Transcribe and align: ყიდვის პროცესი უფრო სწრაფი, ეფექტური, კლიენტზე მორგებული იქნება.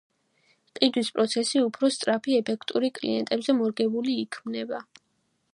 ყიდვის 0.79 1.11
პროცესი 1.17 1.61
უფრო 1.67 1.91
სწრაფი, 1.97 2.35
ეფექტური, 2.39 2.91
კლიენტზე 3.01 3.59
მორგებული 3.61 4.21
იქნება. 4.27 4.83